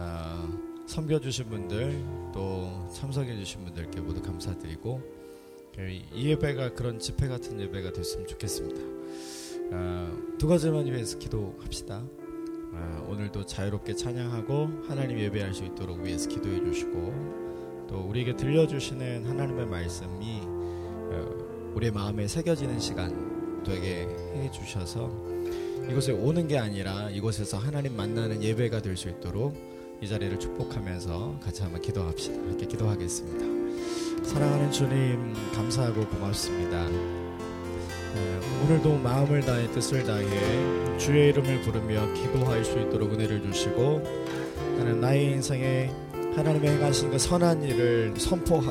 [0.00, 0.48] 어,
[0.86, 5.20] 섬겨주신 분들 또 참석해주신 분들께 모두 감사드리고
[5.78, 8.80] 이 예배가 그런 집회 같은 예배가 됐으면 좋겠습니다.
[9.72, 12.02] 어, 두 가지만 위해서 기도합시다.
[12.72, 19.66] 어, 오늘도 자유롭게 찬양하고 하나님 예배할 수 있도록 위해서 기도해 주시고 또 우리에게 들려주시는 하나님의
[19.66, 25.10] 말씀이 어, 우리의 마음에 새겨지는 시간 되게 해 주셔서
[25.88, 31.62] 이곳에 오는 게 아니라 이곳에서 하나님 만나는 예배가 될 수 있도록 이 자리를 축복하면서 같이
[31.62, 32.40] 한번 기도합시다.
[32.48, 34.24] 이렇게 기도하겠습니다.
[34.24, 36.88] 사랑하는 주님 감사하고 고맙습니다.
[36.88, 44.02] 네, 오늘도 마음을 다해 뜻을 다해 주의 이름을 부르며 기도할 수 있도록 은혜를 주시고
[44.78, 45.90] 나는 나의 인생에
[46.34, 48.70] 하나님의 행하신 그 선한 일을 선포하며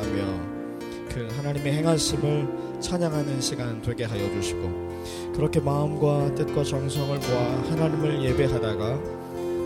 [1.10, 9.19] 그 하나님의 행하심을 찬양하는 시간 되게 하여 주시고 그렇게 마음과 뜻과 정성을 모아 하나님을 예배하다가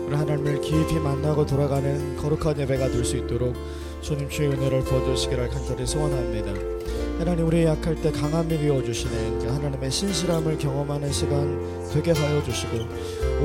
[0.06, 3.54] 우리 하나님을 깊이 만나고 돌아가는 거룩한 예배가 될 수 있도록
[4.00, 6.52] 주님 주의 은혜를 부어주시기를 간절히 소원합니다.
[7.18, 12.76] 하나님 우리 약할 때 강함이 되어주시는 그 하나님의 신실함을 경험하는 시간 되게 하여 주시고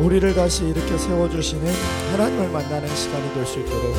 [0.03, 1.71] 우리를 다시 이렇게 세워주시는
[2.11, 3.93] 하나님을 만나는 시간이 될 수 있도록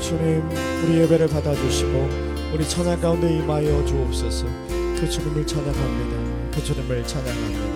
[0.00, 0.42] 주님
[0.84, 2.08] 우리 예배를 받아주시고
[2.54, 4.46] 우리 찬양 가운데 임하여 주옵소서.
[4.68, 6.50] 그 주님을 찬양합니다.
[6.54, 7.73] 그 주님을 찬양합니다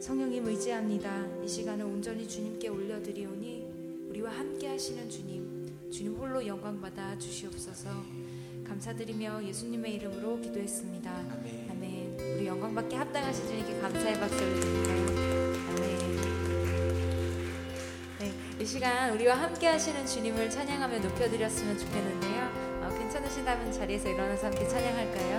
[0.00, 1.26] 성령님 의지합니다.
[1.44, 7.90] 이 시간을 온전히 주님께 올려드리오니 우리와 함께 하시는 주님, 주님 홀로 영광 받아 주시옵소서.
[8.66, 11.10] 감사드리며 예수님의 이름으로 기도했습니다.
[11.10, 11.68] 아멘.
[11.70, 12.16] 아멘.
[12.18, 15.06] 우리 영광 받게 합당하신 주님께 감사의 박수를 드릴까요?
[15.68, 15.98] 아멘.
[18.20, 22.42] 네, 이 시간 우리와 함께 하시는 주님을 찬양하며 높여드렸으면 좋겠는데요.
[22.84, 25.38] 어, 괜찮으신다면 자리에서 일어나서 함께 찬양할까요?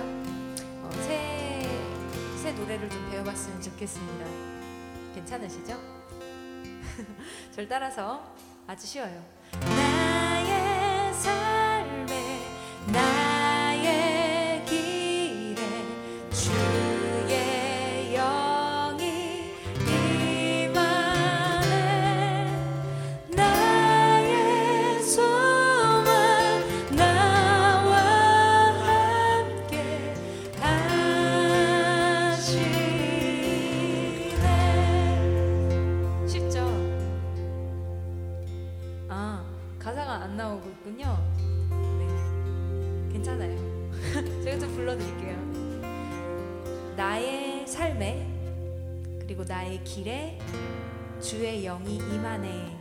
[0.84, 1.68] 어, 새,
[2.40, 4.41] 새 노래를 좀 배워봤으면 좋겠습니다.
[5.22, 5.78] 괜찮으시죠?
[7.52, 8.34] 절 따라서
[8.66, 9.22] 아주 쉬워요.
[49.72, 50.38] 나의 길에
[51.20, 52.78] 주의 영이 임하네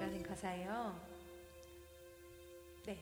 [0.00, 0.94] 라는 가사예요.
[2.86, 2.98] 네.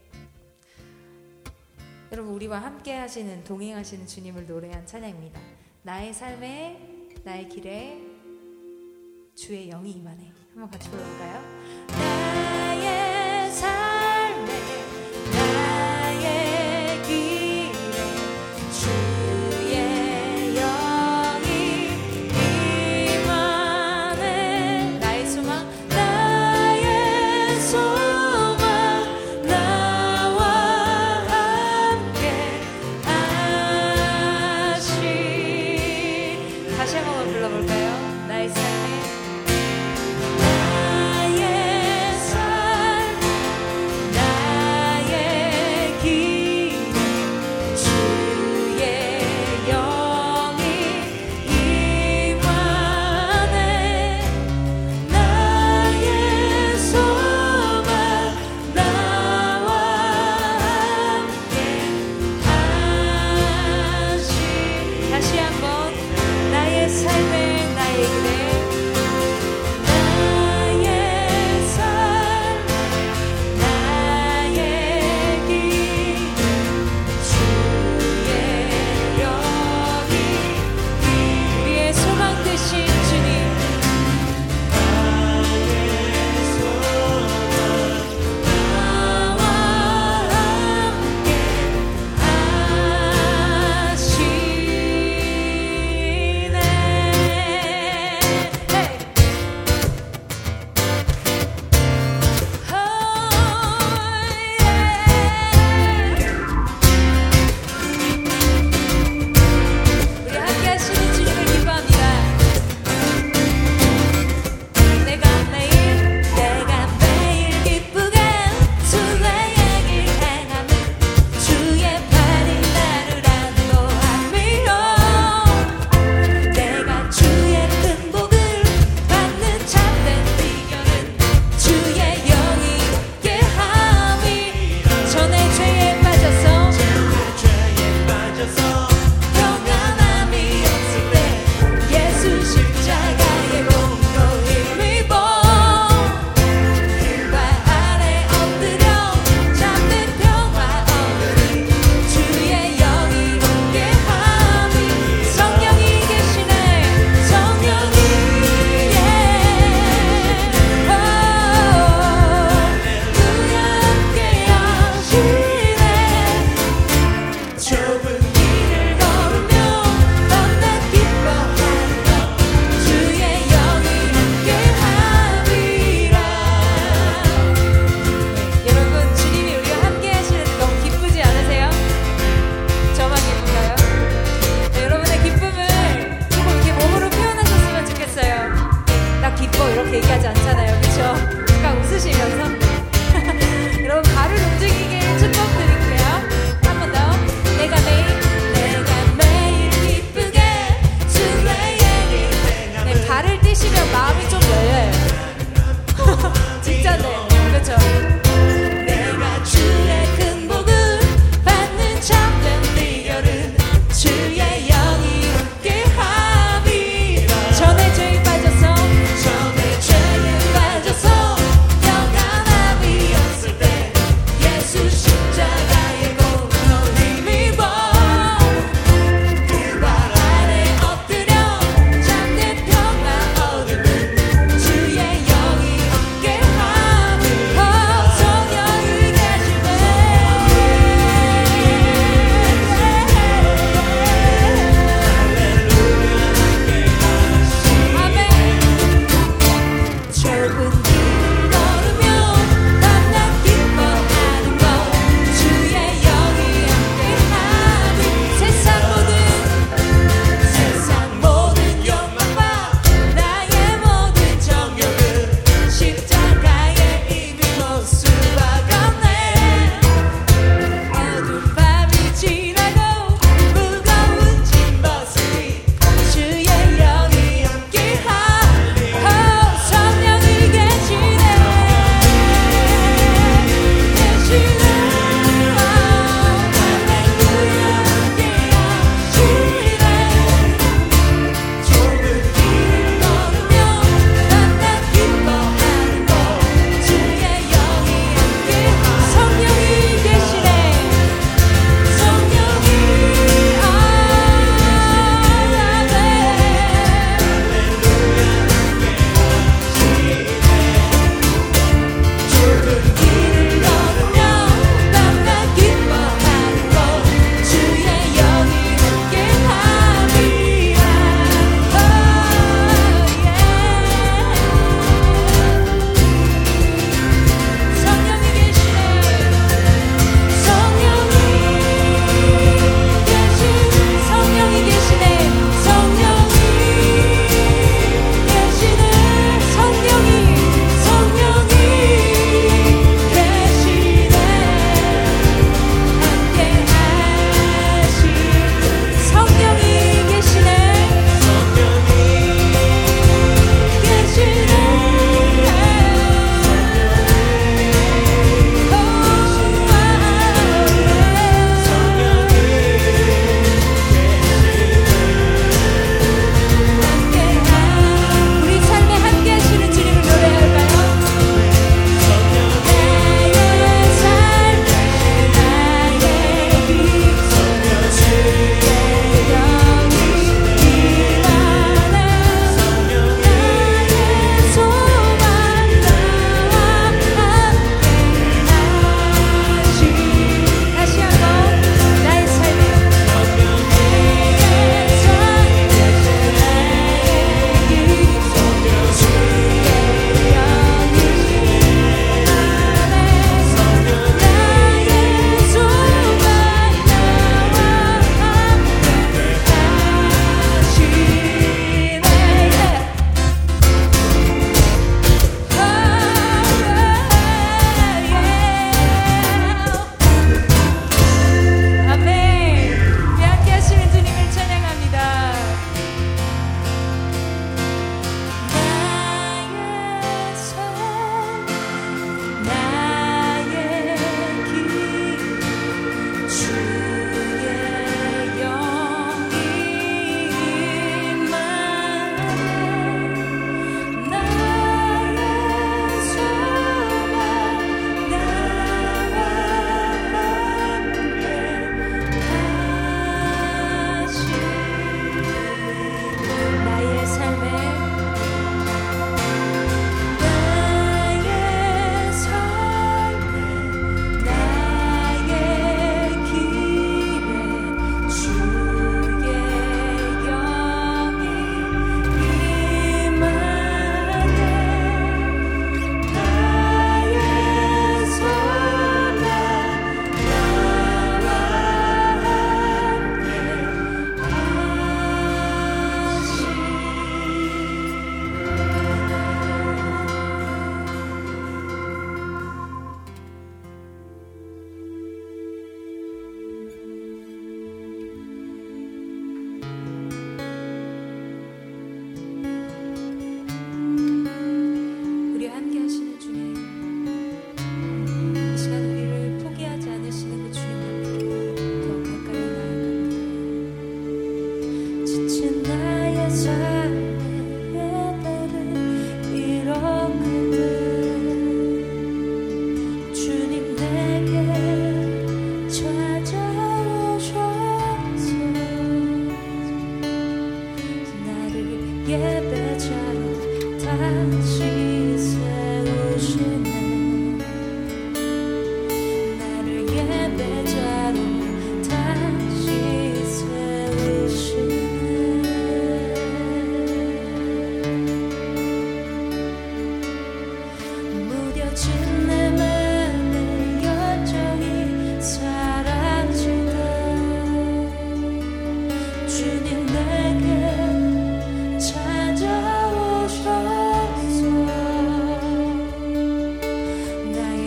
[2.10, 5.40] 여러분 우리와 함께 하시는 동행하시는 주님을 노래한 찬양입니다.
[5.82, 8.00] 나의 삶에 나의 길에
[9.34, 10.32] 주의 영이 임하네.
[10.52, 11.42] 한번 같이 불러볼까요?
[11.88, 13.11] 나의
[37.42, 39.01] 삶에 나의 삶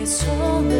[0.06, 0.75] 错。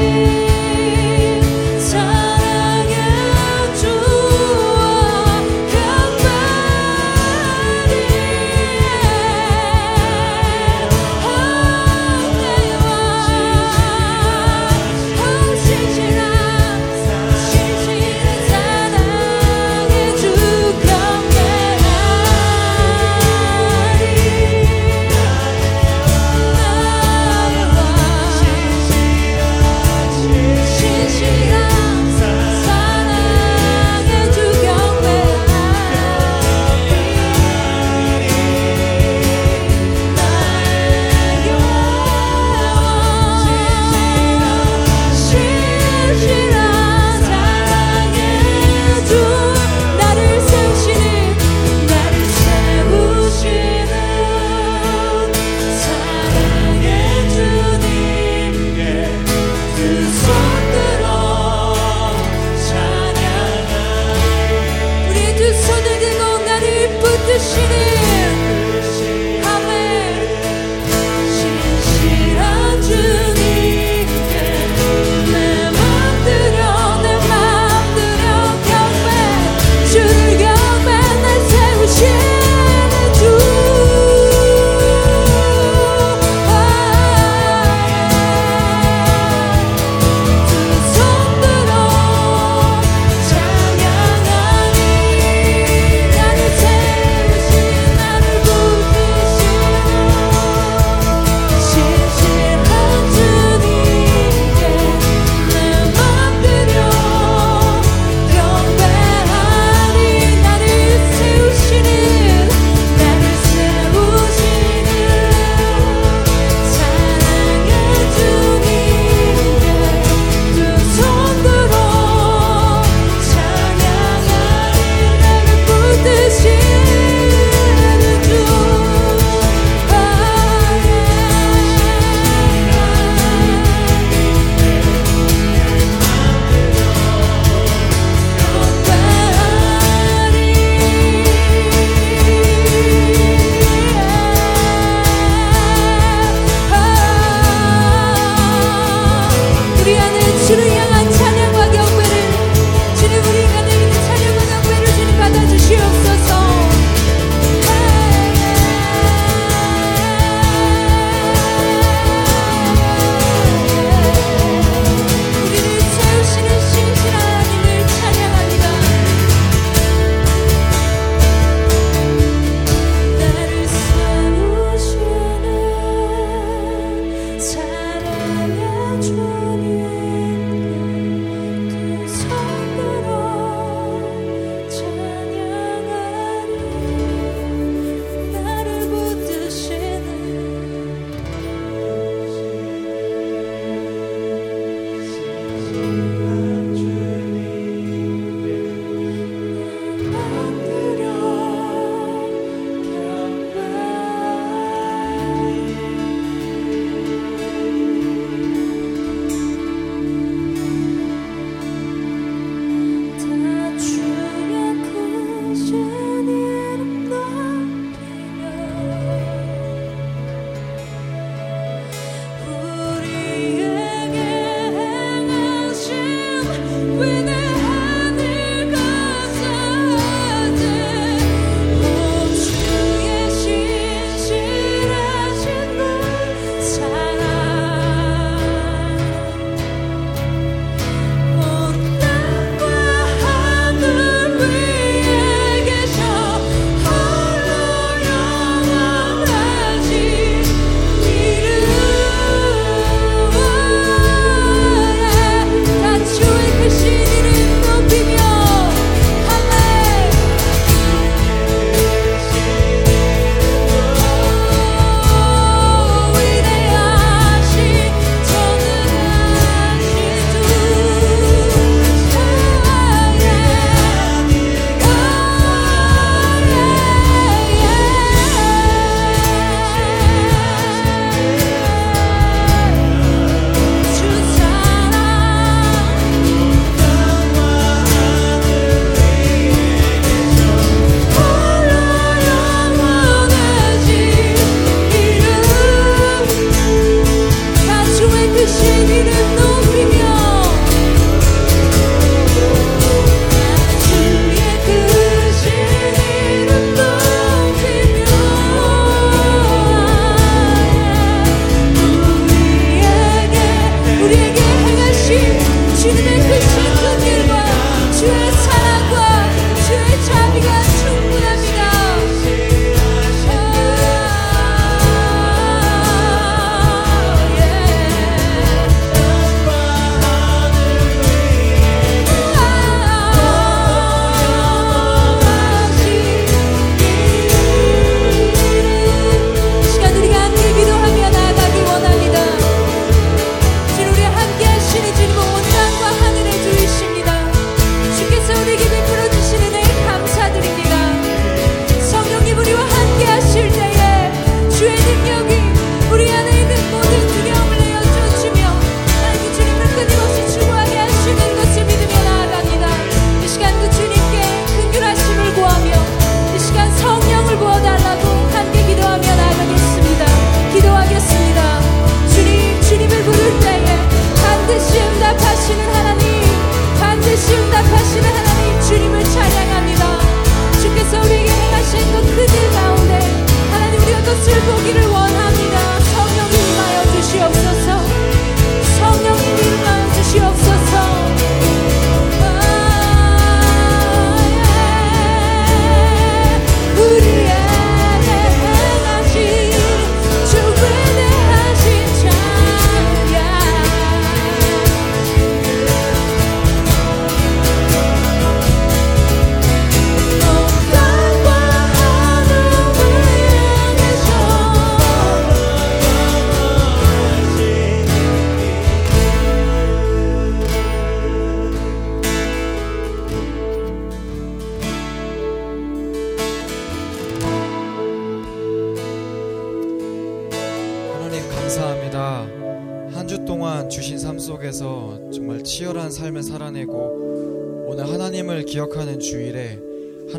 [0.00, 0.29] you.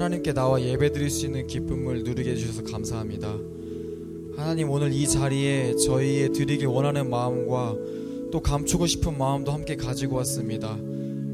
[0.02, 3.38] 하나님께 나와 예배드릴 수 있는 기쁨을 누리게 해주셔서 감사합니다.
[4.36, 7.76] 하나님 오늘 이 자리에 저희의 드리기 원하는 마음과
[8.32, 10.76] 또 감추고 싶은 마음도 함께 가지고 왔습니다.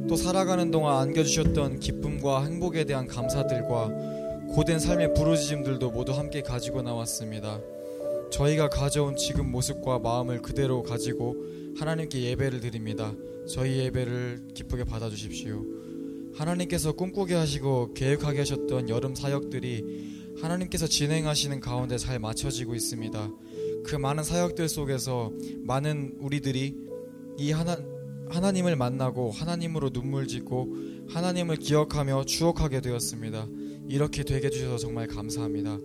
[0.10, 3.88] 또 살아가는 동안 안겨주셨던 기쁨과 행복에 대한 감사들과
[4.54, 7.62] 고된 삶의 부르짖음들도 모두 함께 가지고 나왔습니다.
[8.32, 11.38] 저희가 가져온 지금 모습과 마음을 그대로 가지고
[11.78, 13.14] 하나님께 예배를 드립니다.
[13.48, 15.77] 저희 예배를 기쁘게 받아주십시오.
[16.38, 23.32] 하나님께서 꿈꾸게 하시고 계획하게 하셨던 여름 사역들이 하나님께서 진행하시는 가운데 잘 맞춰지고 있습니다.
[23.84, 25.32] 그 많은 사역들 속에서
[25.64, 26.76] 많은 우리들이
[27.40, 27.78] 이 하나,
[28.30, 30.76] 하나님을 만나고 하나님으로 눈물 짓고
[31.10, 33.48] 하나님을 기억하며 추억하게 되었습니다.
[33.88, 35.80] 이렇게 되게 해주셔서 정말 감사합니다.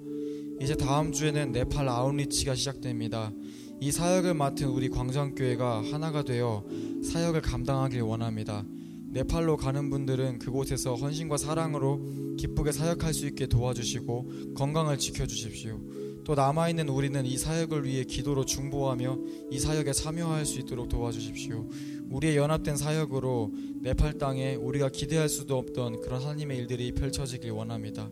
[0.60, 3.32] 이제 다음 주에는 네팔 아웃리치가 시작됩니다.
[3.80, 6.64] 이 사역을 맡은 우리 광장교회가 하나가 되어
[7.04, 8.64] 사역을 감당하길 원합니다.
[9.12, 15.80] 네팔로 가는 분들은 그곳에서 헌신과 사랑으로 기쁘게 사역할 수 있게 도와주시고 건강을 지켜주십시오.
[16.24, 19.18] 또 남아있는 우리는 이 사역을 위해 기도로 중보하며
[19.50, 21.68] 이 사역에 참여할 수 있도록 도와주십시오.
[22.08, 28.08] 우리의 연합된 사역으로 네팔 땅에 우리가 기대할 수도 없던 그런 하나님의 일들이 펼쳐지길 원합니다.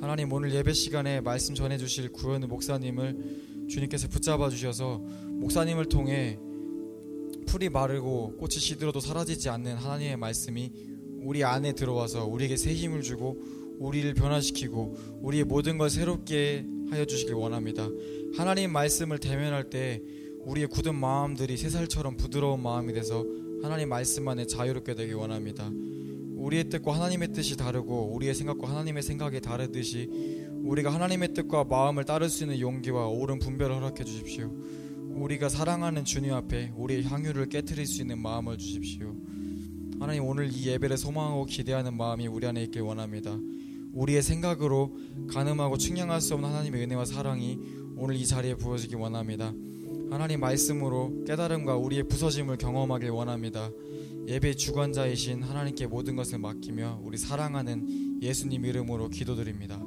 [0.00, 6.38] 하나님 오늘 예배 시간에 말씀 전해주실 구현우 목사님을 주님께서 붙잡아 주셔서 목사님을 통해
[7.44, 10.72] 풀이 마르고 꽃이 시들어도 사라지지 않는 하나님의 말씀이
[11.22, 13.42] 우리 안에 들어와서 우리에게 새 힘을 주고
[13.78, 17.88] 우리를 변화시키고 우리의 모든 걸 새롭게 하여 주시길 원합니다.
[18.36, 20.02] 하나님 말씀을 대면할 때
[20.44, 23.24] 우리의 굳은 마음들이 새살처럼 부드러운 마음이 돼서
[23.62, 25.70] 하나님 말씀 안에 자유롭게 되길 원합니다.
[26.36, 30.10] 우리의 뜻과 하나님의 뜻이 다르고 우리의 생각과 하나님의 생각이 다르듯이
[30.62, 34.52] 우리가 하나님의 뜻과 마음을 따를 수 있는 용기와 옳은 분별을 허락해 주십시오.
[35.14, 39.14] 우리가 사랑하는 주님 앞에 우리의 향유를 깨뜨릴 수 있는 마음을 주십시오.
[40.00, 43.38] 하나님 오늘 이 예배를 소망하고 기대하는 마음이 우리 안에 있길 원합니다.
[43.92, 44.96] 우리의 생각으로
[45.28, 47.58] 가늠하고 측량할 수 없는 하나님의 은혜와 사랑이
[47.96, 49.54] 오늘 이 자리에 부어지기 원합니다.
[50.10, 53.70] 하나님 말씀으로 깨달음과 우리의 부서짐을 경험하길 원합니다.
[54.26, 59.80] 예배 주관자이신 하나님께 모든 것을 맡기며 우리 사랑하는 예수님 이름으로 기도드립니다.